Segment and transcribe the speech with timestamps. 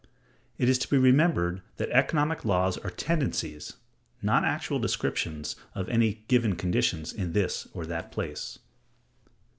[0.57, 3.73] It is to be remembered that economic laws are tendencies,
[4.19, 8.57] not actual descriptions of any given conditions in this or that place.